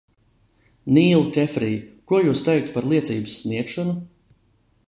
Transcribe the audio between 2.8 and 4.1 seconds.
liecības sniegšanu?